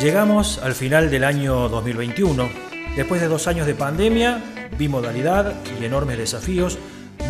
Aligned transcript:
Llegamos 0.00 0.56
al 0.56 0.74
final 0.74 1.10
del 1.10 1.24
año 1.24 1.68
2021. 1.68 2.48
Después 2.96 3.20
de 3.20 3.28
dos 3.28 3.46
años 3.46 3.66
de 3.66 3.74
pandemia, 3.74 4.42
bimodalidad 4.78 5.54
y 5.78 5.84
enormes 5.84 6.16
desafíos, 6.16 6.78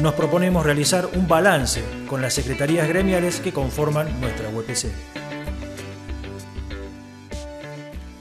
nos 0.01 0.15
proponemos 0.15 0.65
realizar 0.65 1.09
un 1.17 1.27
balance 1.27 1.83
con 2.09 2.23
las 2.23 2.33
secretarías 2.33 2.87
gremiales 2.87 3.41
que 3.41 3.53
conforman 3.53 4.21
nuestra 4.21 4.51
UPC. 4.51 4.87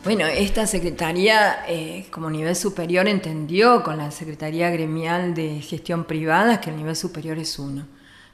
Bueno, 0.03 0.25
esta 0.25 0.65
secretaría 0.65 1.63
eh, 1.67 2.07
como 2.09 2.31
nivel 2.31 2.55
superior 2.55 3.07
entendió 3.07 3.83
con 3.83 3.97
la 3.97 4.09
Secretaría 4.09 4.71
Gremial 4.71 5.35
de 5.35 5.61
Gestión 5.61 6.05
Privada 6.05 6.59
que 6.59 6.71
el 6.71 6.77
nivel 6.77 6.95
superior 6.95 7.37
es 7.37 7.59
uno, 7.59 7.85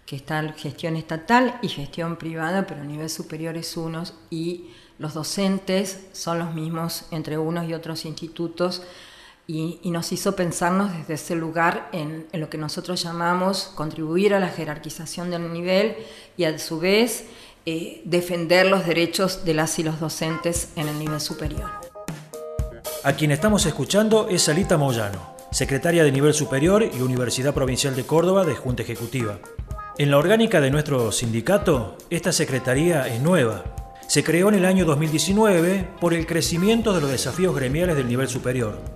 que 0.06 0.16
está 0.16 0.54
gestión 0.54 0.96
estatal 0.96 1.60
y 1.62 1.68
gestión 1.68 2.16
privada, 2.16 2.66
pero 2.66 2.84
el 2.84 2.88
nivel 2.88 3.10
superior 3.10 3.58
es 3.58 3.76
uno 3.76 4.04
y 4.30 4.70
los 4.98 5.14
docentes 5.14 6.00
son 6.14 6.40
los 6.40 6.54
mismos 6.54 7.06
entre 7.12 7.38
unos 7.38 7.68
y 7.68 7.74
otros 7.74 8.06
institutos 8.06 8.84
y, 9.48 9.80
nos 9.92 10.12
hizo 10.12 10.36
pensarnos 10.36 10.92
desde 10.92 11.14
ese 11.14 11.36
lugar 11.36 11.90
en, 11.92 12.26
lo 12.34 12.50
que 12.50 12.58
nosotros 12.58 13.02
llamamos 13.04 13.72
contribuir 13.76 14.34
a 14.34 14.40
la 14.40 14.50
jerarquización 14.50 15.30
del 15.30 15.52
nivel 15.54 15.96
y 16.36 16.46
a 16.46 16.58
su 16.58 16.80
vez 16.80 17.26
eh, 17.66 18.02
defender 18.06 18.66
los 18.66 18.86
derechos 18.86 19.46
de 19.46 19.54
las 19.54 19.78
y 19.78 19.84
los 19.84 20.00
docentes 20.00 20.70
en 20.76 20.88
el 20.88 20.98
nivel 20.98 21.22
superior. 21.22 21.70
A 23.04 23.14
quien 23.14 23.32
estamos 23.32 23.66
escuchando 23.68 24.28
es 24.30 24.44
Salita 24.44 24.78
Moyano, 24.78 25.36
secretaria 25.52 26.04
de 26.04 26.12
nivel 26.12 26.34
superior 26.34 26.84
y 26.84 27.02
Universidad 27.02 27.54
Provincial 27.54 27.96
de 27.96 28.04
Córdoba 28.04 28.46
de 28.46 28.56
Junta 28.56 28.82
Ejecutiva. 28.82 29.40
En 29.98 30.10
la 30.10 30.18
orgánica 30.18 30.60
de 30.60 30.72
nuestro 30.72 31.12
sindicato, 31.12 31.98
esta 32.10 32.32
secretaría 32.32 33.08
es 33.08 33.22
nueva. 33.22 33.85
Se 34.08 34.24
creó 34.24 34.50
en 34.50 34.56
el 34.56 34.66
año 34.66 34.86
2019 34.86 35.88
por 36.00 36.14
el 36.14 36.26
crecimiento 36.26 36.94
de 36.94 37.02
los 37.02 37.10
desafíos 37.10 37.56
gremiales 37.56 37.96
del 37.96 38.08
nivel 38.08 38.28
superior 38.28 38.96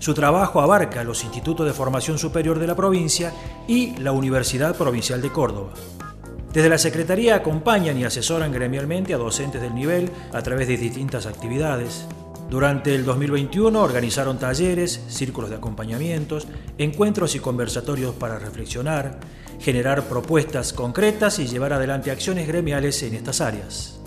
su 0.00 0.14
trabajo 0.14 0.60
abarca 0.60 1.02
los 1.02 1.24
institutos 1.24 1.66
de 1.66 1.72
formación 1.72 2.18
superior 2.18 2.58
de 2.58 2.66
la 2.66 2.76
provincia 2.76 3.32
y 3.66 3.96
la 3.96 4.12
Universidad 4.12 4.76
Provincial 4.76 5.20
de 5.20 5.30
Córdoba. 5.30 5.72
Desde 6.52 6.68
la 6.68 6.78
Secretaría 6.78 7.34
acompañan 7.34 7.98
y 7.98 8.04
asesoran 8.04 8.52
gremialmente 8.52 9.12
a 9.12 9.18
docentes 9.18 9.60
del 9.60 9.74
nivel 9.74 10.10
a 10.32 10.42
través 10.42 10.68
de 10.68 10.76
distintas 10.76 11.26
actividades. 11.26 12.06
Durante 12.48 12.94
el 12.94 13.04
2021 13.04 13.82
organizaron 13.82 14.38
talleres, 14.38 15.04
círculos 15.08 15.50
de 15.50 15.56
acompañamientos, 15.56 16.46
encuentros 16.78 17.34
y 17.34 17.40
conversatorios 17.40 18.14
para 18.14 18.38
reflexionar, 18.38 19.18
generar 19.60 20.04
propuestas 20.04 20.72
concretas 20.72 21.38
y 21.40 21.46
llevar 21.46 21.74
adelante 21.74 22.10
acciones 22.10 22.46
gremiales 22.46 23.02
en 23.02 23.14
estas 23.14 23.40
áreas. 23.42 23.97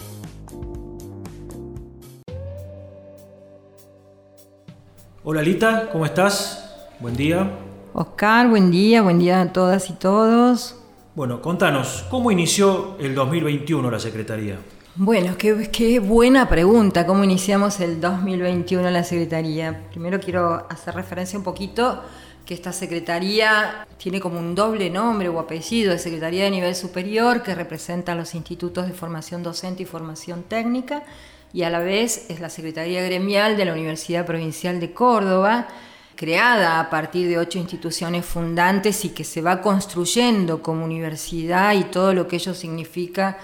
Hola 5.23 5.43
Lita, 5.43 5.89
¿cómo 5.91 6.03
estás? 6.03 6.67
Buen 6.99 7.15
día. 7.15 7.47
Oscar, 7.93 8.49
buen 8.49 8.71
día, 8.71 9.03
buen 9.03 9.19
día 9.19 9.39
a 9.39 9.53
todas 9.53 9.87
y 9.91 9.93
todos. 9.93 10.77
Bueno, 11.13 11.43
contanos, 11.43 12.07
¿cómo 12.09 12.31
inició 12.31 12.97
el 12.99 13.13
2021 13.13 13.91
la 13.91 13.99
Secretaría? 13.99 14.57
Bueno, 14.95 15.37
qué, 15.37 15.69
qué, 15.71 15.99
buena 15.99 16.49
pregunta, 16.49 17.05
¿cómo 17.05 17.23
iniciamos 17.23 17.79
el 17.81 18.01
2021 18.01 18.89
la 18.89 19.03
Secretaría? 19.03 19.83
Primero 19.91 20.19
quiero 20.19 20.65
hacer 20.71 20.95
referencia 20.95 21.37
un 21.37 21.45
poquito 21.45 22.01
que 22.43 22.55
esta 22.55 22.73
Secretaría 22.73 23.87
tiene 23.97 24.19
como 24.19 24.39
un 24.39 24.55
doble 24.55 24.89
nombre 24.89 25.29
o 25.29 25.39
apellido 25.39 25.91
de 25.91 25.99
Secretaría 25.99 26.45
de 26.45 26.49
Nivel 26.49 26.73
Superior 26.73 27.43
que 27.43 27.53
representa 27.53 28.13
a 28.13 28.15
los 28.15 28.33
institutos 28.33 28.87
de 28.87 28.93
formación 28.93 29.43
docente 29.43 29.83
y 29.83 29.85
formación 29.85 30.41
técnica 30.41 31.03
y 31.53 31.63
a 31.63 31.69
la 31.69 31.79
vez 31.79 32.25
es 32.29 32.39
la 32.39 32.49
Secretaría 32.49 33.03
Gremial 33.03 33.57
de 33.57 33.65
la 33.65 33.73
Universidad 33.73 34.25
Provincial 34.25 34.79
de 34.79 34.93
Córdoba, 34.93 35.67
creada 36.15 36.79
a 36.79 36.89
partir 36.89 37.27
de 37.27 37.37
ocho 37.37 37.57
instituciones 37.57 38.25
fundantes 38.25 39.05
y 39.05 39.09
que 39.09 39.23
se 39.23 39.41
va 39.41 39.61
construyendo 39.61 40.61
como 40.61 40.85
universidad 40.85 41.73
y 41.73 41.85
todo 41.85 42.13
lo 42.13 42.27
que 42.27 42.35
ello 42.35 42.53
significa 42.53 43.37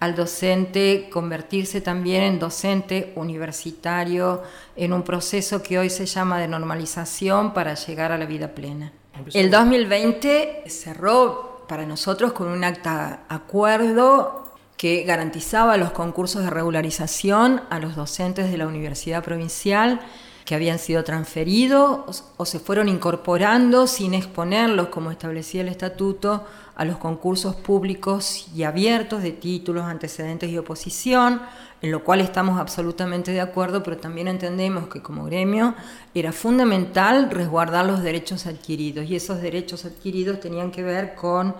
al 0.00 0.14
docente 0.14 1.08
convertirse 1.10 1.80
también 1.80 2.24
en 2.24 2.38
docente 2.38 3.12
universitario 3.16 4.42
en 4.76 4.92
un 4.92 5.02
proceso 5.02 5.62
que 5.62 5.78
hoy 5.78 5.88
se 5.88 6.06
llama 6.06 6.38
de 6.40 6.48
normalización 6.48 7.54
para 7.54 7.74
llegar 7.74 8.12
a 8.12 8.18
la 8.18 8.26
vida 8.26 8.48
plena. 8.48 8.92
El 9.32 9.50
2020 9.50 10.64
cerró 10.66 11.64
para 11.68 11.86
nosotros 11.86 12.32
con 12.32 12.48
un 12.48 12.64
acta 12.64 13.20
acuerdo 13.28 14.43
que 14.76 15.04
garantizaba 15.04 15.76
los 15.76 15.92
concursos 15.92 16.42
de 16.42 16.50
regularización 16.50 17.62
a 17.70 17.78
los 17.78 17.96
docentes 17.96 18.50
de 18.50 18.58
la 18.58 18.66
Universidad 18.66 19.22
Provincial 19.22 20.00
que 20.44 20.54
habían 20.54 20.78
sido 20.78 21.04
transferidos 21.04 22.24
o 22.36 22.44
se 22.44 22.58
fueron 22.58 22.88
incorporando 22.88 23.86
sin 23.86 24.12
exponerlos, 24.12 24.88
como 24.88 25.10
establecía 25.10 25.62
el 25.62 25.68
estatuto, 25.68 26.44
a 26.76 26.84
los 26.84 26.98
concursos 26.98 27.56
públicos 27.56 28.48
y 28.54 28.64
abiertos 28.64 29.22
de 29.22 29.32
títulos, 29.32 29.84
antecedentes 29.84 30.50
y 30.50 30.58
oposición, 30.58 31.40
en 31.80 31.90
lo 31.90 32.02
cual 32.02 32.20
estamos 32.20 32.58
absolutamente 32.58 33.30
de 33.30 33.40
acuerdo, 33.40 33.82
pero 33.82 33.96
también 33.96 34.28
entendemos 34.28 34.88
que 34.88 35.00
como 35.00 35.24
gremio 35.24 35.74
era 36.14 36.32
fundamental 36.32 37.30
resguardar 37.30 37.86
los 37.86 38.02
derechos 38.02 38.46
adquiridos 38.46 39.06
y 39.06 39.16
esos 39.16 39.40
derechos 39.40 39.84
adquiridos 39.84 40.40
tenían 40.40 40.72
que 40.72 40.82
ver 40.82 41.14
con 41.14 41.54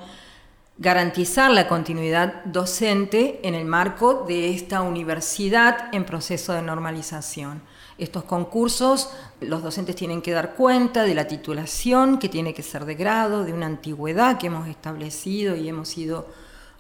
garantizar 0.77 1.51
la 1.53 1.69
continuidad 1.69 2.45
docente 2.45 3.41
en 3.45 3.55
el 3.55 3.65
marco 3.65 4.25
de 4.27 4.53
esta 4.53 4.83
universidad 4.83 5.89
en 5.93 6.05
proceso 6.05 6.53
de 6.53 6.63
normalización. 6.63 7.63
Estos 7.97 8.25
concursos, 8.25 9.11
los 9.41 9.63
docentes 9.63 9.95
tienen 9.95 10.21
que 10.21 10.33
dar 10.33 10.55
cuenta 10.55 11.05
de 11.05 11.15
la 11.15 11.29
titulación, 11.29 12.19
que 12.19 12.29
tiene 12.29 12.53
que 12.53 12.65
ser 12.65 12.87
de 12.87 12.97
grado, 12.97 13.45
de 13.45 13.53
una 13.53 13.67
antigüedad 13.67 14.37
que 14.37 14.49
hemos 14.49 14.67
establecido 14.67 15.55
y 15.55 15.69
hemos 15.69 15.97
ido 15.97 16.27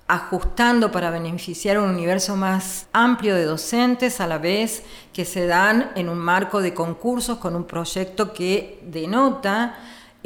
ajustando 0.08 0.90
para 0.90 1.10
beneficiar 1.10 1.78
un 1.78 1.88
universo 1.88 2.36
más 2.36 2.86
amplio 2.92 3.36
de 3.36 3.44
docentes 3.44 4.20
a 4.20 4.26
la 4.26 4.38
vez 4.38 4.82
que 5.12 5.24
se 5.24 5.46
dan 5.46 5.92
en 5.94 6.08
un 6.08 6.18
marco 6.18 6.60
de 6.60 6.74
concursos 6.74 7.38
con 7.38 7.54
un 7.54 7.64
proyecto 7.64 8.34
que 8.34 8.82
denota 8.84 9.78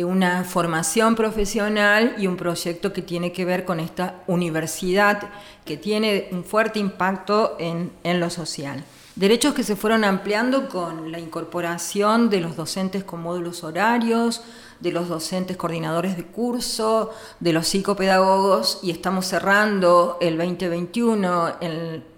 una 0.05 0.45
formación 0.45 1.17
profesional 1.17 2.15
y 2.19 2.27
un 2.27 2.37
proyecto 2.37 2.93
que 2.93 3.03
tiene 3.03 3.33
que 3.33 3.45
ver 3.45 3.65
con 3.65 3.81
esta 3.81 4.23
universidad 4.27 5.29
que 5.65 5.77
tiene 5.77 6.29
un 6.31 6.45
fuerte 6.45 6.79
impacto 6.79 7.57
en, 7.59 7.91
lo 8.21 8.31
social. 8.31 8.85
Derechos 9.17 9.55
que 9.55 9.65
se 9.65 9.75
fueron 9.75 10.05
ampliando 10.05 10.69
con 10.69 11.11
la 11.11 11.19
incorporación 11.19 12.31
de 12.31 12.41
los 12.41 12.57
docentes 12.57 13.03
con 13.03 13.23
módulos 13.23 13.65
horarios, 13.65 14.43
de 14.79 14.93
los 14.93 15.09
docentes 15.09 15.57
coordinadores 15.57 16.17
de 16.17 16.25
curso, 16.25 17.11
de 17.41 17.53
los 17.53 17.67
psicopedagogos 17.67 18.79
y 18.81 18.93
estamos 18.93 19.27
cerrando 19.27 20.19
el 20.21 20.39
2021 20.39 21.55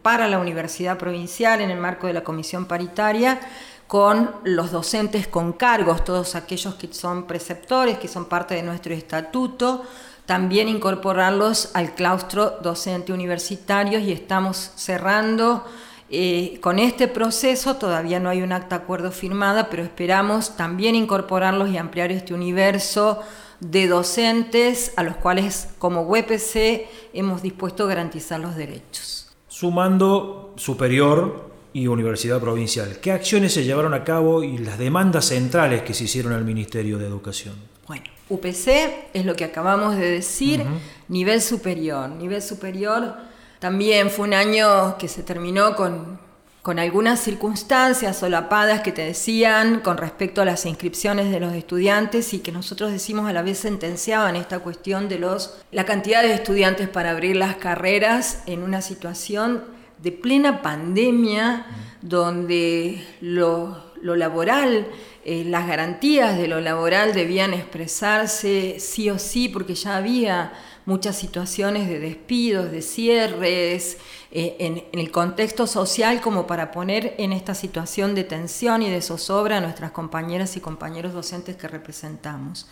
para 0.03 0.29
la 0.29 0.39
Universidad 0.39 0.99
Provincial 0.99 1.63
en 1.63 1.71
el 1.71 1.79
marco 1.79 2.07
de 2.07 2.13
la 2.13 2.23
Comisión 2.23 2.67
Paritaria 2.67 3.41
con 3.91 4.31
los 4.45 4.71
docentes 4.71 5.27
con 5.27 5.53
cargos, 5.53 6.05
todos 6.05 6.37
aquellos 6.37 6.77
que 6.77 6.95
son 6.95 7.25
preceptores, 7.25 7.99
que 7.99 8.07
son 8.07 8.27
parte 8.27 8.55
de 8.55 8.63
nuestro 8.63 8.95
estatuto, 8.95 9.83
también 10.27 10.69
incorporarlos 10.69 11.73
al 11.75 11.97
claustro 11.97 12.61
docente 12.63 13.13
universitario 13.13 13.99
y 13.99 14.13
estamos 14.13 14.71
cerrando 14.77 15.65
eh, 16.09 16.61
con 16.61 16.79
este 16.79 17.09
proceso, 17.09 17.79
todavía 17.79 18.21
no 18.21 18.29
hay 18.29 18.43
un 18.43 18.53
acta 18.53 18.77
acuerdo 18.77 19.11
firmada, 19.11 19.69
pero 19.71 19.83
esperamos 19.83 20.57
también 20.57 20.95
incorporarlos 20.95 21.69
y 21.71 21.77
ampliar 21.77 22.13
este 22.13 22.33
universo 22.33 23.19
de 23.59 23.89
docentes 23.89 24.93
a 24.95 25.03
los 25.03 25.17
cuales 25.17 25.71
como 25.81 26.03
UPC 26.03 26.87
hemos 27.13 27.43
dispuesto 27.43 27.89
garantizar 27.89 28.39
los 28.39 28.55
derechos. 28.55 29.33
Sumando 29.49 30.55
superior 30.55 31.51
y 31.73 31.87
Universidad 31.87 32.41
Provincial. 32.41 32.99
¿Qué 33.01 33.13
acciones 33.13 33.55
se 33.55 33.65
llevaron 33.65 33.95
a 33.95 34.05
cabo 34.05 34.43
y 34.43 34.59
las 34.59 34.79
demandas 34.79 35.27
centrales 35.27 35.83
que 35.83 35.95
se 35.95 36.05
hicieron 36.05 36.33
al 36.33 36.45
Ministerio 36.45 36.99
de 36.99 37.07
Educación? 37.07 37.55
Bueno, 37.87 38.05
UPC 38.29 39.09
es 39.13 39.25
lo 39.25 39.35
que 39.35 39.45
acabamos 39.45 39.97
de 39.97 40.11
decir, 40.11 40.65
nivel 41.09 41.41
superior. 41.41 42.09
Nivel 42.09 42.43
superior 42.43 43.15
también 43.59 44.11
fue 44.11 44.29
un 44.29 44.35
año 44.35 44.97
que 44.99 45.09
se 45.09 45.23
terminó 45.23 45.77
con, 45.77 46.19
con 46.63 46.79
algunas 46.79 47.21
circunstancias 47.21 48.19
solapadas 48.19 48.81
que 48.81 48.93
te 48.93 49.03
decían 49.03 49.81
con 49.81 49.97
respecto 49.97 50.43
a 50.43 50.45
las 50.45 50.67
inscripciones 50.67 51.31
de 51.31 51.41
los 51.41 51.53
estudiantes 51.55 52.33
y 52.35 52.41
que 52.41 52.53
nosotros 52.53 52.93
decimos 52.93 53.29
a 53.29 53.33
la 53.33 53.43
vez 53.43 53.59
sentenciaban 53.59 54.37
esta 54.37 54.61
cuestión 54.61 55.09
de 55.09 55.19
los 55.19 55.59
la 55.73 55.85
cantidad 55.85 56.23
de 56.23 56.33
estudiantes 56.33 56.89
para 56.89 57.11
abrir 57.11 57.37
las 57.37 57.57
carreras 57.57 58.43
en 58.47 58.63
una 58.63 58.83
situación 58.83 59.80
de 60.03 60.13
plena 60.13 60.63
pandemia, 60.63 61.67
donde 62.03 63.05
lo, 63.21 63.77
laboral, 64.03 64.87
eh, 65.25 65.45
las 65.45 65.67
garantías 65.67 66.39
de 66.39 66.49
lo 66.49 66.61
laboral 66.61 67.13
debían 67.13 67.53
expresarse 67.53 68.81
sí 68.81 69.11
o 69.11 69.19
sí, 69.19 69.49
porque 69.49 69.75
ya 69.75 69.97
había 69.97 70.53
muchas 70.87 71.17
situaciones 71.17 71.89
de 71.89 71.99
despidos, 71.99 72.71
de 72.71 72.83
cierres, 72.83 73.99
eh, 74.33 74.57
en, 74.59 74.85
el 74.99 75.11
contexto 75.11 75.67
social 75.67 76.21
como 76.21 76.47
para 76.47 76.73
poner 76.73 77.15
en 77.19 77.33
esta 77.33 77.55
situación 77.55 78.15
de 78.15 78.25
tensión 78.25 78.83
y 78.83 78.91
de 78.91 79.03
zozobra 79.03 79.59
a 79.59 79.61
nuestras 79.61 79.91
compañeras 79.91 80.57
y 80.57 80.61
compañeros 80.61 81.13
docentes 81.13 81.57
que 81.57 81.69
representamos. 81.69 82.69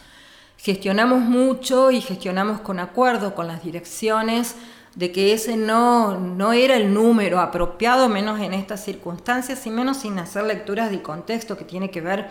Gestionamos 0.57 1.21
mucho 1.21 1.91
y 1.91 2.01
gestionamos 2.01 2.61
con 2.61 2.81
acuerdo 2.81 3.35
con 3.35 3.47
las 3.47 3.63
direcciones 3.63 4.57
de 4.99 5.13
que 5.13 5.33
ese 5.33 5.57
no, 5.57 6.19
no 6.19 6.53
era 6.53 6.75
el 6.75 6.93
número 6.93 7.39
apropiado, 7.39 8.09
menos 8.09 8.41
en 8.41 8.53
estas 8.53 8.85
circunstancias 8.85 9.65
y 9.65 9.71
menos 9.71 9.99
sin 9.99 10.19
hacer 10.19 10.43
lecturas 10.43 10.91
de 10.91 11.03
contexto 11.03 11.57
que 11.57 11.65
tiene 11.65 11.89
que 11.89 12.01
ver 12.01 12.27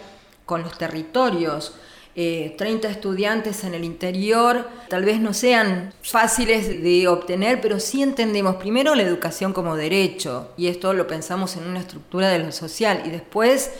con 0.45 0.63
los 0.63 0.77
territorios. 0.77 1.75
30 2.13 2.65
eh, 2.65 2.91
estudiantes 2.91 3.63
en 3.63 3.73
el 3.73 3.85
interior, 3.85 4.67
tal 4.89 5.05
vez 5.05 5.21
no 5.21 5.33
sean 5.33 5.93
fáciles 6.01 6.83
de 6.83 7.07
obtener, 7.07 7.61
pero 7.61 7.79
sí 7.79 8.03
entendemos 8.03 8.57
primero 8.57 8.95
la 8.95 9.03
educación 9.03 9.53
como 9.53 9.77
derecho, 9.77 10.49
y 10.57 10.67
esto 10.67 10.91
lo 10.91 11.07
pensamos 11.07 11.55
en 11.55 11.67
una 11.67 11.79
estructura 11.79 12.27
de 12.27 12.39
lo 12.39 12.51
social, 12.51 13.03
y 13.05 13.11
después 13.11 13.71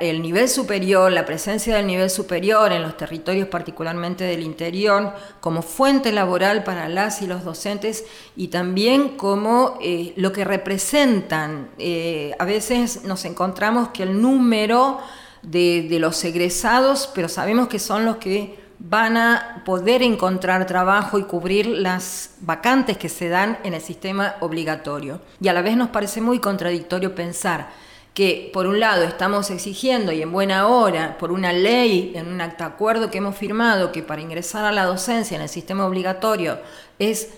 el 0.00 0.22
nivel 0.22 0.48
superior, 0.48 1.10
la 1.12 1.24
presencia 1.24 1.76
del 1.76 1.86
nivel 1.86 2.10
superior 2.10 2.72
en 2.72 2.82
los 2.82 2.96
territorios 2.96 3.48
particularmente 3.48 4.24
del 4.24 4.42
interior, 4.42 5.12
como 5.40 5.62
fuente 5.62 6.12
laboral 6.12 6.64
para 6.64 6.88
las 6.88 7.22
y 7.22 7.26
los 7.26 7.44
docentes 7.44 8.04
y 8.36 8.48
también 8.48 9.16
como 9.16 9.78
eh, 9.80 10.12
lo 10.16 10.32
que 10.32 10.44
representan. 10.44 11.70
Eh, 11.78 12.34
a 12.38 12.44
veces 12.44 13.04
nos 13.04 13.24
encontramos 13.24 13.88
que 13.88 14.02
el 14.02 14.20
número 14.20 14.98
de, 15.42 15.86
los 16.00 16.22
egresados, 16.24 17.10
pero 17.14 17.28
sabemos 17.28 17.68
que 17.68 17.78
son 17.78 18.04
los 18.04 18.16
que 18.16 18.58
van 18.78 19.16
a 19.16 19.62
poder 19.64 20.02
encontrar 20.02 20.66
trabajo 20.66 21.18
y 21.18 21.24
cubrir 21.24 21.66
las 21.66 22.34
vacantes 22.40 22.98
que 22.98 23.08
se 23.08 23.28
dan 23.28 23.58
en 23.64 23.72
el 23.74 23.80
sistema 23.80 24.36
obligatorio. 24.40 25.20
Y 25.40 25.48
a 25.48 25.52
la 25.52 25.62
vez 25.62 25.76
nos 25.76 25.88
parece 25.88 26.20
muy 26.20 26.40
contradictorio 26.40 27.14
pensar 27.14 27.70
que 28.16 28.48
por 28.50 28.66
un 28.66 28.80
lado 28.80 29.02
estamos 29.02 29.50
exigiendo 29.50 30.10
y 30.10 30.22
en 30.22 30.32
buena 30.32 30.68
hora 30.68 31.18
por 31.18 31.30
una 31.30 31.52
ley, 31.52 32.12
en 32.14 32.28
un 32.28 32.40
acta 32.40 32.64
acuerdo 32.64 33.10
que 33.10 33.18
hemos 33.18 33.36
firmado, 33.36 33.92
que 33.92 34.02
para 34.02 34.22
ingresar 34.22 34.64
a 34.64 34.72
la 34.72 34.86
docencia 34.86 35.34
en 35.34 35.42
el 35.42 35.50
sistema 35.50 35.84
obligatorio 35.84 36.58
es 36.98 37.28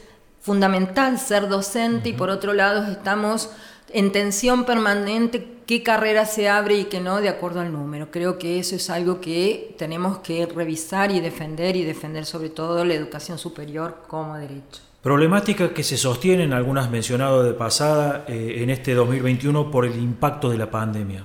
fundamental 0.40 1.18
ser 1.18 1.48
docente 1.48 2.10
y 2.10 2.12
por 2.12 2.30
otro 2.30 2.52
lado 2.52 2.92
estamos 2.92 3.50
en 3.90 4.12
tensión 4.12 4.64
permanente 4.64 5.58
qué 5.66 5.82
carrera 5.82 6.24
se 6.24 6.48
abre 6.48 6.78
y 6.78 6.84
qué 6.84 7.00
no 7.00 7.20
de 7.20 7.28
acuerdo 7.28 7.60
al 7.60 7.72
número. 7.72 8.10
Creo 8.10 8.38
que 8.38 8.58
eso 8.58 8.76
es 8.76 8.88
algo 8.90 9.20
que 9.20 9.74
tenemos 9.78 10.18
que 10.18 10.46
revisar 10.46 11.10
y 11.10 11.20
defender 11.20 11.76
y 11.76 11.84
defender 11.84 12.24
sobre 12.24 12.48
todo 12.48 12.84
la 12.84 12.94
educación 12.94 13.38
superior 13.38 14.02
como 14.08 14.36
derecho. 14.36 14.82
Problemáticas 15.02 15.70
que 15.70 15.84
se 15.84 15.96
sostienen, 15.96 16.52
algunas 16.52 16.90
mencionadas 16.90 17.44
de 17.44 17.52
pasada, 17.52 18.24
eh, 18.28 18.56
en 18.62 18.70
este 18.70 18.94
2021 18.94 19.70
por 19.70 19.84
el 19.84 19.96
impacto 19.96 20.50
de 20.50 20.58
la 20.58 20.70
pandemia. 20.70 21.24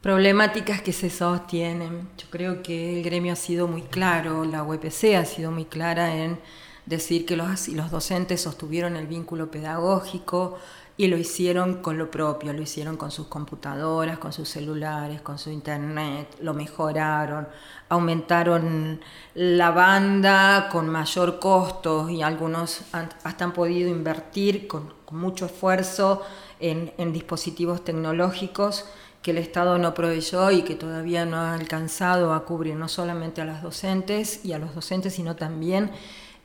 Problemáticas 0.00 0.80
que 0.80 0.92
se 0.92 1.10
sostienen. 1.10 2.08
Yo 2.16 2.26
creo 2.30 2.62
que 2.62 2.98
el 2.98 3.02
gremio 3.02 3.32
ha 3.32 3.36
sido 3.36 3.66
muy 3.66 3.82
claro, 3.82 4.44
la 4.44 4.62
UPC 4.62 5.16
ha 5.16 5.24
sido 5.24 5.50
muy 5.50 5.64
clara 5.64 6.16
en 6.16 6.38
decir 6.86 7.26
que 7.26 7.36
los, 7.36 7.68
los 7.68 7.90
docentes 7.90 8.40
sostuvieron 8.40 8.96
el 8.96 9.06
vínculo 9.06 9.50
pedagógico, 9.50 10.58
y 11.00 11.08
lo 11.08 11.16
hicieron 11.16 11.76
con 11.76 11.96
lo 11.96 12.10
propio, 12.10 12.52
lo 12.52 12.60
hicieron 12.60 12.98
con 12.98 13.10
sus 13.10 13.26
computadoras, 13.26 14.18
con 14.18 14.34
sus 14.34 14.50
celulares, 14.50 15.22
con 15.22 15.38
su 15.38 15.48
internet, 15.48 16.36
lo 16.42 16.52
mejoraron, 16.52 17.48
aumentaron 17.88 19.00
la 19.32 19.70
banda 19.70 20.68
con 20.70 20.90
mayor 20.90 21.40
costo 21.40 22.10
y 22.10 22.20
algunos 22.20 22.82
hasta 22.92 23.44
han 23.46 23.54
podido 23.54 23.88
invertir 23.88 24.68
con, 24.68 24.92
mucho 25.10 25.46
esfuerzo 25.46 26.22
en, 26.60 26.92
en, 26.98 27.14
dispositivos 27.14 27.82
tecnológicos 27.82 28.84
que 29.22 29.30
el 29.30 29.38
Estado 29.38 29.78
no 29.78 29.94
proveyó 29.94 30.50
y 30.50 30.64
que 30.64 30.74
todavía 30.74 31.24
no 31.24 31.38
ha 31.38 31.54
alcanzado 31.54 32.34
a 32.34 32.44
cubrir 32.44 32.76
no 32.76 32.88
solamente 32.88 33.40
a 33.40 33.46
los 33.46 33.62
docentes 33.62 34.44
y 34.44 34.52
a 34.52 34.58
los 34.58 34.74
docentes, 34.74 35.14
sino 35.14 35.34
también 35.34 35.92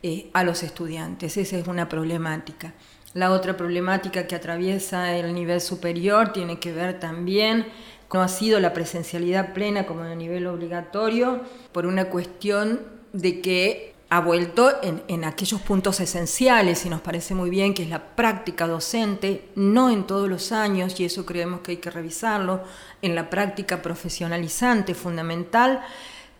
eh, 0.02 0.30
a 0.34 0.44
los 0.44 0.62
estudiantes. 0.62 1.36
Esa 1.36 1.56
es 1.56 1.66
una 1.66 1.88
problemática. 1.88 2.74
La 3.16 3.32
otra 3.32 3.56
problemática 3.56 4.26
que 4.26 4.34
atraviesa 4.34 5.16
el 5.16 5.32
nivel 5.32 5.62
superior 5.62 6.34
tiene 6.34 6.58
que 6.58 6.70
ver 6.70 7.00
también 7.00 7.66
con 8.08 8.20
ha 8.20 8.28
sido 8.28 8.60
la 8.60 8.74
presencialidad 8.74 9.54
plena 9.54 9.86
como 9.86 10.04
en 10.04 10.10
el 10.10 10.18
nivel 10.18 10.46
obligatorio 10.46 11.40
por 11.72 11.86
una 11.86 12.10
cuestión 12.10 12.82
de 13.14 13.40
que 13.40 13.94
ha 14.10 14.20
vuelto 14.20 14.70
en, 14.82 15.24
aquellos 15.24 15.62
puntos 15.62 15.98
esenciales 16.00 16.84
y 16.84 16.90
nos 16.90 17.00
parece 17.00 17.34
muy 17.34 17.48
bien 17.48 17.72
que 17.72 17.84
es 17.84 17.88
la 17.88 18.14
práctica 18.14 18.66
docente, 18.66 19.48
no 19.54 19.88
en 19.88 20.06
todos 20.06 20.28
los 20.28 20.52
años, 20.52 21.00
y 21.00 21.06
eso 21.06 21.24
creemos 21.24 21.60
que 21.60 21.70
hay 21.70 21.76
que 21.78 21.90
revisarlo, 21.90 22.64
en 23.00 23.14
la 23.14 23.30
práctica 23.30 23.80
profesionalizante 23.80 24.92
fundamental, 24.92 25.80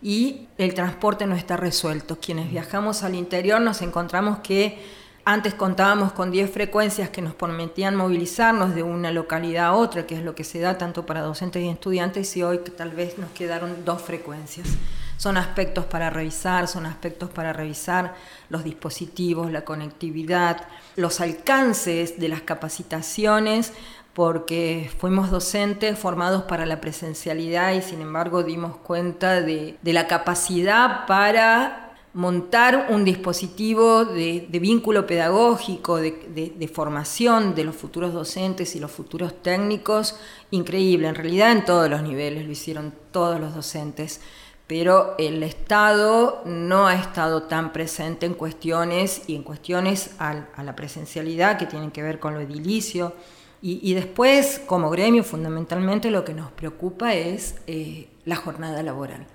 y 0.03 0.47
el 0.59 0.75
transporte 0.75 1.27
no 1.27 1.37
está 1.37 1.57
resuelto. 1.57 2.21
Quienes 2.21 2.51
viajamos 2.51 3.03
al 3.03 3.15
interior 3.15 3.63
nos 3.63 3.81
encontramos 3.81 4.41
que 4.41 5.06
antes 5.29 5.55
contábamos 5.55 6.13
con 6.13 6.31
10 6.31 6.53
frecuencias 6.53 7.11
que 7.11 7.21
nos 7.21 7.35
permitían 7.35 7.97
movilizarnos 7.97 8.77
de 8.77 8.85
una 8.85 9.11
localidad 9.11 9.67
a 9.67 9.73
otra, 9.73 10.07
que 10.07 10.15
es 10.15 10.23
lo 10.23 10.37
que 10.37 10.45
se 10.45 10.61
da 10.61 10.79
tanto 10.79 11.05
para 11.05 11.21
docentes 11.21 11.65
y 11.65 11.69
estudiantes, 11.69 12.37
y 12.37 12.45
hoy 12.45 12.61
tal 12.77 12.93
vez 12.93 13.19
nos 13.19 13.31
quedaron 13.31 13.85
dos 13.85 14.03
frecuencias. 14.03 14.69
Son 15.17 15.37
aspectos 15.37 15.85
para 15.85 16.11
revisar, 16.11 16.69
son 16.69 16.87
aspectos 16.87 17.29
para 17.29 17.53
revisar 17.53 18.15
los 18.51 18.63
dispositivos, 18.63 19.51
la 19.51 19.65
conectividad, 19.65 20.69
los 20.95 21.21
alcances 21.21 22.21
de 22.21 22.29
las 22.29 22.43
capacitaciones, 22.43 23.73
porque 24.15 24.89
fuimos 24.97 25.33
docentes 25.33 25.99
formados 25.99 26.45
para 26.45 26.67
la 26.67 26.81
presencialidad 26.81 27.73
y 27.73 27.83
sin 27.83 28.01
embargo 28.01 28.45
dimos 28.45 28.77
cuenta 28.77 29.41
de, 29.41 29.77
de 29.83 29.93
la 29.93 30.07
capacidad 30.07 31.05
para 31.07 31.86
montar 32.17 32.87
un 32.89 33.05
dispositivo 33.05 34.07
de, 34.07 34.49
vínculo 34.59 35.07
pedagógico, 35.07 35.99
de, 35.99 36.71
formación 36.73 37.55
de 37.55 37.65
los 37.65 37.77
futuros 37.77 38.15
docentes 38.15 38.75
y 38.75 38.81
los 38.81 38.91
futuros 38.91 39.43
técnicos, 39.43 40.17
increíble. 40.51 41.09
En 41.09 41.15
realidad 41.15 41.53
en 41.53 41.67
todos 41.67 41.91
los 41.91 42.03
niveles 42.03 42.47
lo 42.47 42.53
hicieron 42.53 42.95
todos 43.11 43.39
los 43.39 43.55
docentes, 43.55 44.23
pero 44.67 45.15
el 45.19 45.43
Estado 45.43 46.41
no 46.47 46.89
ha 46.89 46.95
estado 46.95 47.43
tan 47.43 47.75
presente 47.75 48.25
en 48.25 48.33
cuestiones 48.33 49.25
y 49.27 49.35
en 49.35 49.43
cuestiones 49.43 50.13
a, 50.19 50.47
la 50.63 50.75
presencialidad 50.75 51.59
que 51.59 51.67
tienen 51.67 51.91
que 51.91 52.03
ver 52.03 52.19
con 52.19 52.33
lo 52.33 52.41
edilicio. 52.41 53.13
Y, 53.61 53.95
después, 53.95 54.61
como 54.65 54.91
gremio, 54.91 55.25
fundamentalmente 55.25 56.11
lo 56.11 56.25
que 56.25 56.35
nos 56.35 56.53
preocupa 56.53 57.15
es 57.15 57.57
eh, 57.67 58.09
la 58.25 58.37
jornada 58.37 58.83
laboral 58.83 59.27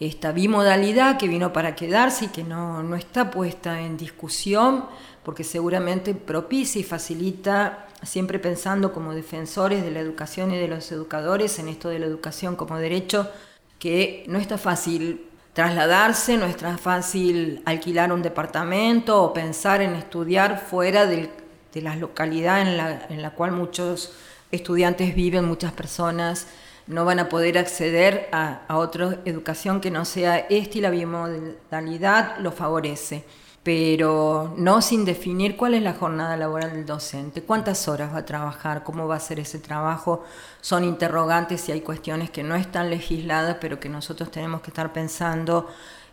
esta 0.00 0.32
bimodalidad 0.32 1.18
que 1.18 1.28
vino 1.28 1.52
para 1.52 1.76
quedarse 1.76 2.26
y 2.26 2.28
que 2.28 2.42
no, 2.42 2.82
no 2.82 2.96
está 2.96 3.30
puesta 3.30 3.80
en 3.80 3.98
discusión, 3.98 4.86
porque 5.22 5.44
seguramente 5.44 6.14
propicia 6.14 6.80
y 6.80 6.84
facilita, 6.84 7.86
siempre 8.02 8.38
pensando 8.38 8.94
como 8.94 9.14
defensores 9.14 9.82
de 9.82 9.90
la 9.90 10.00
educación 10.00 10.52
y 10.52 10.56
de 10.56 10.68
los 10.68 10.90
educadores 10.90 11.58
en 11.58 11.68
esto 11.68 11.90
de 11.90 11.98
la 11.98 12.06
educación 12.06 12.56
como 12.56 12.78
derecho, 12.78 13.30
que 13.78 14.24
no 14.26 14.38
está 14.38 14.56
fácil 14.56 15.26
trasladarse, 15.52 16.38
no 16.38 16.46
está 16.46 16.78
fácil 16.78 17.60
alquilar 17.66 18.12
un 18.12 18.22
departamento 18.22 19.22
o 19.22 19.34
pensar 19.34 19.82
en 19.82 19.94
estudiar 19.94 20.64
fuera 20.66 21.04
de 21.06 21.28
la 21.74 21.96
localidad 21.96 22.62
en 22.62 22.76
la, 22.78 23.06
en 23.10 23.20
la 23.20 23.32
cual 23.32 23.52
muchos 23.52 24.14
estudiantes 24.50 25.14
viven, 25.14 25.44
muchas 25.44 25.72
personas 25.72 26.46
no 26.86 27.04
van 27.04 27.18
a 27.18 27.28
poder 27.28 27.58
acceder 27.58 28.28
a, 28.32 28.62
otra 28.76 29.18
educación 29.24 29.80
que 29.80 29.90
no 29.90 30.04
sea 30.04 30.38
esta 30.38 30.78
y 30.78 30.80
la 30.80 30.90
bimodalidad 30.90 32.38
lo 32.38 32.52
favorece, 32.52 33.24
pero 33.62 34.54
no 34.56 34.80
sin 34.80 35.04
definir 35.04 35.56
cuál 35.56 35.74
es 35.74 35.82
la 35.82 35.92
jornada 35.92 36.36
laboral 36.36 36.72
del 36.72 36.86
docente, 36.86 37.42
cuántas 37.42 37.86
horas 37.88 38.14
va 38.14 38.18
a 38.18 38.24
trabajar, 38.24 38.82
cómo 38.82 39.06
va 39.06 39.16
a 39.16 39.20
ser 39.20 39.38
ese 39.38 39.58
trabajo, 39.58 40.24
son 40.60 40.84
interrogantes 40.84 41.68
y 41.68 41.72
hay 41.72 41.82
cuestiones 41.82 42.30
que 42.30 42.42
no 42.42 42.54
están 42.54 42.90
legisladas, 42.90 43.58
pero 43.60 43.78
que 43.78 43.88
nosotros 43.88 44.30
tenemos 44.30 44.62
que 44.62 44.70
estar 44.70 44.92
pensando 44.92 45.68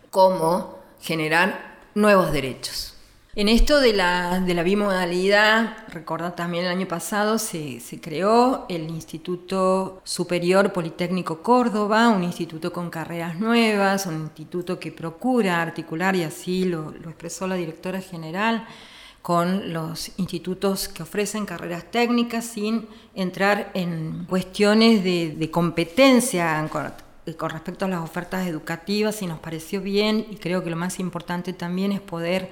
cómo 0.09 0.79
generar 0.99 1.77
nuevos 1.95 2.31
derechos. 2.31 2.96
En 3.39 3.49
esto 3.49 3.79
de 3.79 3.93
la, 3.93 4.39
de 4.39 4.55
la 4.55 4.63
bimodalidad, 4.63 5.87
recordad 5.89 6.33
también 6.33 6.65
el 6.65 6.71
año 6.71 6.87
pasado 6.87 7.37
se, 7.37 7.79
creó 8.01 8.65
el 8.67 8.89
Instituto 8.89 10.01
Superior 10.03 10.73
Politécnico 10.73 11.43
Córdoba, 11.43 12.09
un 12.09 12.23
instituto 12.23 12.73
con 12.73 12.89
carreras 12.89 13.39
nuevas, 13.39 14.07
un 14.07 14.21
instituto 14.21 14.79
que 14.79 14.91
procura 14.91 15.61
articular, 15.61 16.15
y 16.15 16.23
así 16.23 16.65
lo, 16.65 16.89
expresó 16.95 17.45
la 17.45 17.53
directora 17.53 18.01
general, 18.01 18.65
con 19.21 19.71
los 19.71 20.17
institutos 20.17 20.87
que 20.87 21.03
ofrecen 21.03 21.45
carreras 21.45 21.91
técnicas 21.91 22.43
sin 22.43 22.87
entrar 23.13 23.69
en 23.75 24.25
cuestiones 24.27 25.03
de, 25.03 25.35
de 25.37 25.51
competencia 25.51 26.67
con 27.37 27.49
respecto 27.51 27.85
a 27.85 27.87
las 27.87 28.01
ofertas 28.01 28.47
educativas 28.47 29.21
y 29.21 29.27
nos 29.27 29.37
pareció 29.37 29.79
bien 29.79 30.25
y 30.31 30.37
creo 30.37 30.63
que 30.63 30.71
lo 30.71 30.75
más 30.75 30.99
importante 30.99 31.53
también 31.53 31.91
es 31.91 32.01
poder 32.01 32.49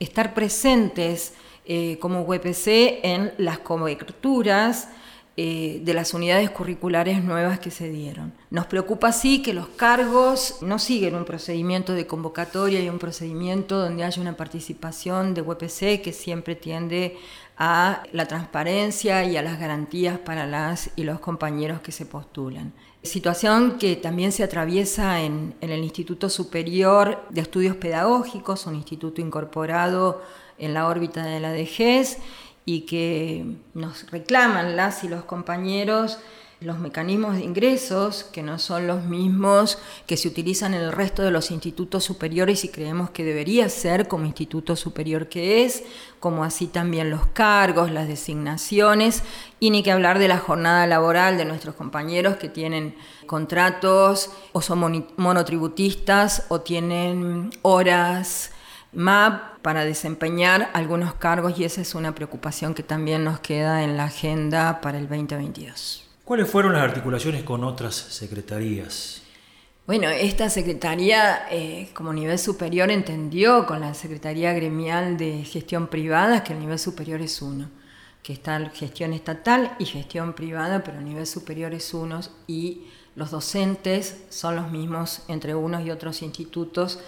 estar 0.00 0.34
presentes 0.34 1.34
eh, 1.64 1.98
como 2.00 2.22
UPC 2.22 2.66
en 3.04 3.32
las 3.38 3.60
coberturas 3.60 4.88
eh, 5.36 5.80
de 5.84 5.94
las 5.94 6.12
unidades 6.12 6.50
curriculares 6.50 7.22
nuevas 7.22 7.60
que 7.60 7.70
se 7.70 7.88
dieron. 7.88 8.32
Nos 8.50 8.66
preocupa 8.66 9.12
sí 9.12 9.42
que 9.42 9.54
los 9.54 9.68
cargos 9.68 10.58
no 10.60 10.78
siguen 10.78 11.14
un 11.14 11.24
procedimiento 11.24 11.94
de 11.94 12.06
convocatoria 12.06 12.80
y 12.80 12.88
un 12.88 12.98
procedimiento 12.98 13.78
donde 13.78 14.04
haya 14.04 14.20
una 14.20 14.36
participación 14.36 15.32
de 15.32 15.42
UPC 15.42 16.02
que 16.02 16.12
siempre 16.12 16.56
tiende 16.56 17.16
a 17.56 18.02
la 18.12 18.26
transparencia 18.26 19.24
y 19.24 19.36
a 19.36 19.42
las 19.42 19.60
garantías 19.60 20.18
para 20.18 20.46
las 20.46 20.90
y 20.96 21.04
los 21.04 21.20
compañeros 21.20 21.80
que 21.80 21.92
se 21.92 22.06
postulan. 22.06 22.72
Situación 23.02 23.78
que 23.78 23.96
también 23.96 24.32
se 24.32 24.42
atraviesa 24.42 25.20
en, 25.20 25.54
en 25.60 25.70
el 25.70 25.84
Instituto 25.84 26.28
Superior 26.28 27.24
de 27.30 27.40
Estudios 27.40 27.76
Pedagógicos, 27.76 28.66
un 28.66 28.74
instituto 28.74 29.20
incorporado 29.20 30.22
en 30.58 30.74
la 30.74 30.86
órbita 30.86 31.24
de 31.24 31.40
la 31.40 31.52
DGES 31.52 32.18
y 32.64 32.82
que 32.82 33.44
nos 33.74 34.10
reclaman 34.10 34.76
las 34.76 35.04
y 35.04 35.08
los 35.08 35.24
compañeros 35.24 36.18
los 36.60 36.78
mecanismos 36.78 37.36
de 37.36 37.44
ingresos, 37.44 38.24
que 38.24 38.42
no 38.42 38.58
son 38.58 38.86
los 38.86 39.04
mismos 39.04 39.78
que 40.06 40.18
se 40.18 40.28
utilizan 40.28 40.74
en 40.74 40.82
el 40.82 40.92
resto 40.92 41.22
de 41.22 41.30
los 41.30 41.50
institutos 41.50 42.04
superiores 42.04 42.64
y 42.64 42.68
creemos 42.68 43.10
que 43.10 43.24
debería 43.24 43.68
ser 43.70 44.08
como 44.08 44.26
instituto 44.26 44.76
superior 44.76 45.28
que 45.28 45.64
es, 45.64 45.84
como 46.20 46.44
así 46.44 46.66
también 46.66 47.08
los 47.08 47.26
cargos, 47.28 47.90
las 47.90 48.08
designaciones, 48.08 49.22
y 49.58 49.70
ni 49.70 49.82
que 49.82 49.90
hablar 49.90 50.18
de 50.18 50.28
la 50.28 50.38
jornada 50.38 50.86
laboral 50.86 51.38
de 51.38 51.46
nuestros 51.46 51.74
compañeros 51.76 52.36
que 52.36 52.50
tienen 52.50 52.94
contratos 53.26 54.30
o 54.52 54.60
son 54.60 55.06
monotributistas 55.16 56.44
o 56.48 56.60
tienen 56.60 57.50
horas 57.62 58.50
MAP 58.92 59.60
para 59.62 59.84
desempeñar 59.84 60.70
algunos 60.72 61.14
cargos 61.14 61.58
y 61.58 61.64
esa 61.64 61.80
es 61.80 61.94
una 61.94 62.14
preocupación 62.14 62.74
que 62.74 62.82
también 62.82 63.24
nos 63.24 63.40
queda 63.40 63.84
en 63.84 63.96
la 63.96 64.04
agenda 64.04 64.80
para 64.80 64.98
el 64.98 65.08
2022. 65.08 66.08
¿Cuáles 66.24 66.48
fueron 66.48 66.72
las 66.72 66.82
articulaciones 66.82 67.42
con 67.42 67.64
otras 67.64 67.94
secretarías? 67.94 69.22
Bueno, 69.86 70.08
esta 70.08 70.48
secretaría 70.48 71.46
eh, 71.50 71.90
como 71.94 72.12
nivel 72.12 72.38
superior 72.38 72.90
entendió 72.90 73.66
con 73.66 73.80
la 73.80 73.94
Secretaría 73.94 74.52
Gremial 74.52 75.16
de 75.16 75.42
Gestión 75.44 75.88
Privada 75.88 76.44
que 76.44 76.52
el 76.52 76.60
nivel 76.60 76.78
superior 76.78 77.20
es 77.20 77.42
uno, 77.42 77.68
que 78.22 78.32
está 78.32 78.70
gestión 78.70 79.12
estatal 79.12 79.74
y 79.80 79.86
gestión 79.86 80.34
privada, 80.34 80.84
pero 80.84 80.98
el 80.98 81.04
nivel 81.04 81.26
superior 81.26 81.74
es 81.74 81.92
uno 81.92 82.20
y 82.46 82.82
los 83.16 83.32
docentes 83.32 84.22
son 84.28 84.54
los 84.54 84.70
mismos 84.70 85.22
entre 85.26 85.56
unos 85.56 85.84
y 85.84 85.90
otros 85.90 86.22
institutos 86.22 87.00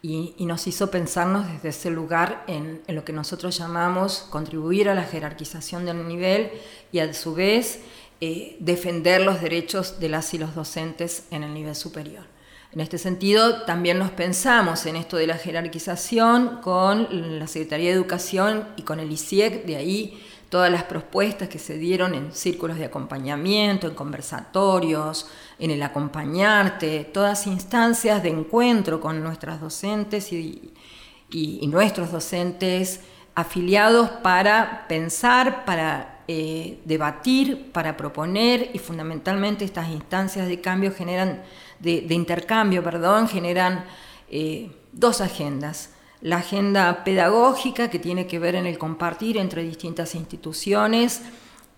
y, 0.00 0.34
nos 0.38 0.66
hizo 0.66 0.90
pensarnos 0.90 1.50
desde 1.50 1.70
ese 1.70 1.90
lugar 1.90 2.44
en, 2.46 2.82
lo 2.86 3.04
que 3.04 3.12
nosotros 3.12 3.58
llamamos 3.58 4.26
contribuir 4.30 4.88
a 4.88 4.94
la 4.94 5.02
jerarquización 5.02 5.86
del 5.86 6.06
nivel 6.06 6.50
y 6.92 7.00
a 7.00 7.12
su 7.12 7.34
vez 7.34 7.80
eh, 8.20 8.56
defender 8.60 9.20
los 9.22 9.40
derechos 9.40 9.98
de 9.98 10.08
las 10.08 10.32
y 10.34 10.38
los 10.38 10.54
docentes 10.54 11.24
en 11.30 11.42
el 11.42 11.52
nivel 11.52 11.74
superior. 11.74 12.24
En 12.70 12.80
este 12.80 12.98
sentido, 12.98 13.62
también 13.62 13.98
nos 13.98 14.10
pensamos 14.10 14.84
en 14.86 14.96
esto 14.96 15.16
de 15.16 15.26
la 15.26 15.38
jerarquización 15.38 16.60
con 16.60 17.38
la 17.38 17.46
Secretaría 17.46 17.88
de 17.88 17.96
Educación 17.96 18.68
y 18.76 18.82
con 18.82 19.00
el 19.00 19.10
ICIEC, 19.10 19.64
de 19.64 19.76
ahí 19.76 20.22
todas 20.48 20.70
las 20.70 20.84
propuestas 20.84 21.48
que 21.48 21.58
se 21.58 21.76
dieron 21.76 22.14
en 22.14 22.32
círculos 22.32 22.78
de 22.78 22.86
acompañamiento, 22.86 23.86
en 23.86 23.94
conversatorios, 23.94 25.28
en 25.58 25.70
el 25.70 25.82
acompañarte, 25.82 27.04
todas 27.04 27.46
instancias 27.46 28.22
de 28.22 28.30
encuentro 28.30 29.00
con 29.00 29.22
nuestras 29.22 29.60
docentes 29.60 30.32
y, 30.32 30.72
nuestros 31.68 32.10
docentes 32.10 33.00
afiliados 33.34 34.08
para 34.08 34.86
pensar, 34.88 35.66
para 35.66 36.22
eh, 36.26 36.80
debatir, 36.86 37.70
para 37.70 37.96
proponer 37.96 38.70
y 38.72 38.78
fundamentalmente 38.78 39.64
estas 39.64 39.88
instancias 39.90 40.48
de 40.48 40.60
cambio 40.60 40.92
generan, 40.92 41.42
de, 41.78 42.06
intercambio, 42.14 42.82
perdón, 42.82 43.28
generan 43.28 43.84
eh, 44.30 44.70
dos 44.92 45.20
agendas 45.20 45.90
la 46.20 46.38
agenda 46.38 47.04
pedagógica 47.04 47.90
que 47.90 47.98
tiene 47.98 48.26
que 48.26 48.38
ver 48.38 48.54
en 48.54 48.66
el 48.66 48.78
compartir 48.78 49.36
entre 49.36 49.62
distintas 49.62 50.14
instituciones 50.14 51.22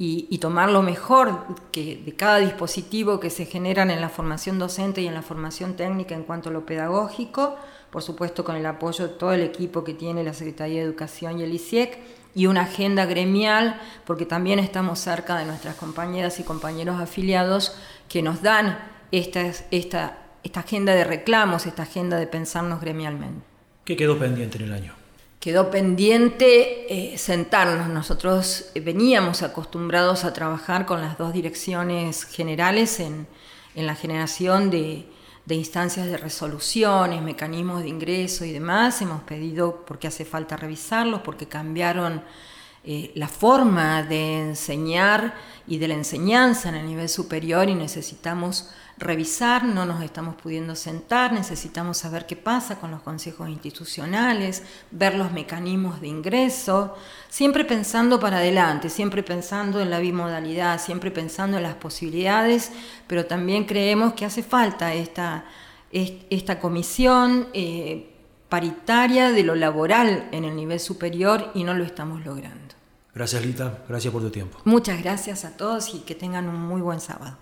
y, 0.03 0.39
tomar 0.39 0.71
lo 0.71 0.81
mejor 0.81 1.45
que, 1.73 2.01
de 2.03 2.17
cada 2.17 2.39
dispositivo 2.39 3.21
que 3.21 3.29
se 3.29 3.45
generan 3.45 3.91
en 3.91 4.01
la 4.01 4.09
formación 4.09 4.59
docente 4.59 5.03
y 5.03 5.07
en 5.07 5.13
la 5.13 5.21
formación 5.21 5.77
técnica 5.77 6.15
en 6.15 6.23
cuanto 6.23 6.49
a 6.49 6.53
lo 6.53 6.65
pedagógico, 6.65 7.57
por 7.91 8.03
supuesto 8.03 8.43
con 8.43 8.57
el 8.57 8.65
apoyo 8.65 9.09
de 9.09 9.15
todo 9.15 9.35
el 9.35 9.43
equipo 9.43 9.85
que 9.85 9.93
tiene 9.93 10.25
la 10.25 10.33
Secretaría 10.33 10.79
de 10.79 10.87
Educación 10.87 11.39
y 11.39 11.43
el 11.43 11.53
ICIEC, 11.53 11.99
y 12.35 12.47
una 12.47 12.63
agenda 12.63 13.05
gremial, 13.05 13.79
porque 14.07 14.25
también 14.25 14.59
estamos 14.59 15.01
cerca 15.01 15.37
de 15.37 15.45
nuestras 15.45 15.75
compañeras 15.75 16.41
y 16.41 16.45
compañeros 16.45 16.99
afiliados 16.99 17.77
que 18.09 18.23
nos 18.23 18.41
dan 18.41 18.79
esta, 19.13 19.43
esta 19.71 20.17
agenda 20.55 20.95
de 20.95 21.05
reclamos, 21.05 21.67
esta 21.67 21.83
agenda 21.83 22.17
de 22.17 22.27
pensarnos 22.27 22.81
gremialmente. 22.81 23.50
¿Qué 23.91 23.97
quedó 23.97 24.17
pendiente 24.17 24.57
en 24.57 24.65
el 24.67 24.73
año? 24.73 24.95
Quedó 25.41 25.69
pendiente 25.69 26.87
eh, 27.13 27.19
sentarnos. 27.19 27.89
Nosotros 27.89 28.71
eh, 28.77 28.79
veníamos 28.79 29.43
acostumbrados 29.43 30.23
a 30.23 30.33
trabajar 30.33 30.87
con 30.87 31.01
las 31.01 31.19
dos 31.19 31.33
direcciones 31.33 32.23
generales 32.23 33.01
en, 33.01 33.27
la 33.75 33.97
generación 33.97 34.71
de, 34.71 35.07
instancias 35.49 36.07
de 36.07 36.19
resoluciones, 36.19 37.21
mecanismos 37.21 37.83
de 37.83 37.89
ingreso 37.89 38.45
y 38.45 38.53
demás. 38.53 39.03
Hemos 39.03 39.25
pedido 39.25 39.85
porque 39.85 40.07
hace 40.07 40.25
falta 40.25 40.57
revisarlos, 40.57 41.23
porque 41.23 41.49
cambiaron 41.49 42.23
eh, 42.83 43.13
la 43.15 43.29
forma 43.29 44.03
de 44.03 44.41
enseñar 44.41 45.35
y 45.67 45.77
de 45.77 45.89
la 45.89 45.95
enseñanza 45.95 46.71
en 46.71 46.77
el 46.77 46.87
nivel 46.87 47.11
superior 47.11 47.69
y 47.69 47.75
necesitamos 47.75 48.71
revisar, 48.97 49.65
no 49.65 49.87
nos 49.87 50.03
estamos 50.03 50.35
pudiendo 50.37 50.75
sentar, 50.77 51.33
necesitamos 51.33 51.97
saber 51.99 52.27
qué 52.27 52.37
pasa 52.37 52.79
con 52.79 52.91
los 52.91 53.03
consejos 53.03 53.49
institucionales, 53.49 54.63
ver 54.91 55.15
los 55.15 55.33
mecanismos 55.33 56.01
de 56.01 56.09
ingreso, 56.09 56.97
siempre 57.29 57.65
pensando 57.65 58.21
para 58.21 58.39
adelante, 58.39 58.91
siempre 58.91 59.23
pensando 59.23 59.81
en 59.81 59.91
la 59.91 59.99
bimodalidad, 59.99 60.81
siempre 60.81 61.11
pensando 61.11 61.57
en 61.57 61.63
las 61.63 61.75
posibilidades, 61.75 62.73
pero 63.07 63.25
también 63.27 63.65
creemos 63.65 64.13
que 64.13 64.27
hace 64.27 64.43
falta 64.43 64.93
esta, 64.93 65.45
esta 65.91 66.59
comisión 66.59 67.49
eh, 67.55 68.10
paritaria 68.51 69.31
de 69.31 69.43
lo 69.43 69.55
laboral 69.55 70.29
en 70.33 70.45
el 70.45 70.55
nivel 70.55 70.81
superior 70.81 71.51
y 71.55 71.65
no 71.65 71.73
lo 71.73 71.85
estamos 71.85 72.27
logrando. 72.27 72.75
Gracias 73.15 73.45
Lita, 73.45 73.79
gracias 73.89 74.13
por 74.13 74.23
tu 74.23 74.31
tiempo. 74.31 74.59
Muchas 74.65 75.03
gracias 75.03 75.47
a 75.47 75.57
todos 75.57 75.95
y 75.95 76.01
que 76.01 76.15
tengan 76.15 76.49
un 76.49 76.61
muy 76.61 76.83
buen 76.83 77.01
sábado. 77.01 77.39